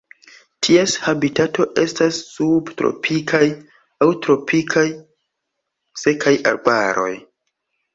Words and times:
Ties 0.67 0.95
habitato 1.07 1.67
estas 1.81 2.17
subtropikaj 2.39 3.45
aŭ 3.53 4.11
tropikaj 4.27 4.89
sekaj 6.07 6.39
arbaroj. 6.57 7.13